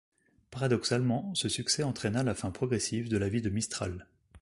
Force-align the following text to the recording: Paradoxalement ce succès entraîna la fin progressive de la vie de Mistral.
Paradoxalement 0.49 1.31
ce 1.35 1.47
succès 1.47 1.83
entraîna 1.83 2.23
la 2.23 2.33
fin 2.33 2.49
progressive 2.49 3.07
de 3.07 3.17
la 3.17 3.29
vie 3.29 3.43
de 3.43 3.51
Mistral. 3.51 4.07